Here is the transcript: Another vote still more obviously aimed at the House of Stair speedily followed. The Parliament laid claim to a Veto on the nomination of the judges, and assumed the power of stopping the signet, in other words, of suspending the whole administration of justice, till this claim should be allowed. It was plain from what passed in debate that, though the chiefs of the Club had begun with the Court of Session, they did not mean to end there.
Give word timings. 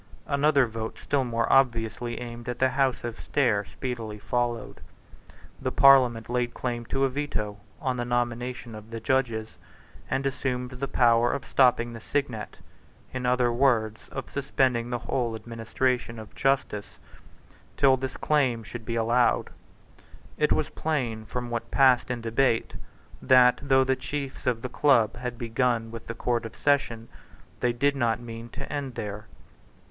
Another 0.25 0.65
vote 0.65 0.97
still 0.97 1.23
more 1.23 1.45
obviously 1.53 2.19
aimed 2.19 2.49
at 2.49 2.57
the 2.57 2.69
House 2.69 3.03
of 3.03 3.17
Stair 3.19 3.63
speedily 3.63 4.17
followed. 4.17 4.81
The 5.61 5.71
Parliament 5.71 6.27
laid 6.27 6.55
claim 6.55 6.85
to 6.85 7.03
a 7.05 7.07
Veto 7.09 7.57
on 7.79 7.97
the 7.97 8.03
nomination 8.03 8.73
of 8.73 8.89
the 8.89 8.99
judges, 8.99 9.57
and 10.09 10.25
assumed 10.25 10.71
the 10.71 10.87
power 10.87 11.31
of 11.31 11.45
stopping 11.45 11.93
the 11.93 12.01
signet, 12.01 12.57
in 13.13 13.27
other 13.27 13.53
words, 13.53 14.09
of 14.11 14.27
suspending 14.31 14.89
the 14.89 14.97
whole 14.97 15.35
administration 15.35 16.17
of 16.17 16.33
justice, 16.33 16.97
till 17.77 17.95
this 17.95 18.17
claim 18.17 18.63
should 18.63 18.85
be 18.85 18.95
allowed. 18.95 19.51
It 20.35 20.51
was 20.51 20.71
plain 20.71 21.25
from 21.25 21.51
what 21.51 21.69
passed 21.69 22.09
in 22.09 22.21
debate 22.21 22.73
that, 23.21 23.59
though 23.61 23.83
the 23.83 23.95
chiefs 23.95 24.47
of 24.47 24.63
the 24.63 24.67
Club 24.81 25.17
had 25.17 25.37
begun 25.37 25.91
with 25.91 26.07
the 26.07 26.15
Court 26.15 26.43
of 26.47 26.55
Session, 26.55 27.07
they 27.59 27.71
did 27.71 27.95
not 27.95 28.19
mean 28.19 28.49
to 28.49 28.67
end 28.73 28.95
there. 28.95 29.27